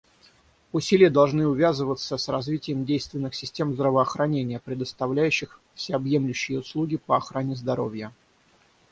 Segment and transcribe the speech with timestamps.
[0.71, 8.11] Усилия должны увязываться с развитием действенных систем здравоохранения, предоставляющих всеобъемлющие услуги по охране здоровья.